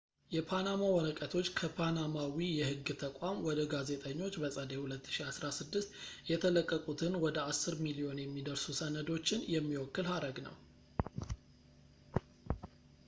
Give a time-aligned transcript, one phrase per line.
[0.33, 5.85] "የፓናማ ወረቀቶች ከፓናማዊ የህግ ተቋም ወደ ጋዜጠኞች በጸደይ 2016
[6.31, 10.57] የተለቀቁትን ወደ አስር ሚሊዮን የሚደርሱ ሰነዶችን የሚወክል ሀረግ ነው።